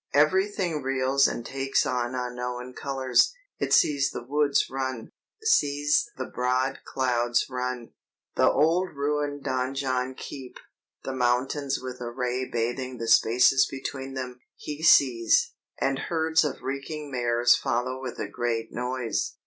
[0.15, 5.11] "Everything reels and takes on unknown colors; he sees the woods run,
[5.43, 7.91] sees the broad clouds run,
[8.35, 10.57] the old ruined donjon keep,
[11.03, 16.63] the mountains with a ray bathing the spaces between them; he sees; and herds of
[16.63, 19.35] reeking mares follow with a great noise!